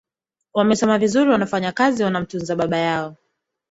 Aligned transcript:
wamesoma 0.53 0.97
vizuri 0.99 1.29
wanafanya 1.31 1.71
kazi 1.71 2.03
wanamtunza 2.03 2.55
baba 2.55 2.77
yao 2.77 3.15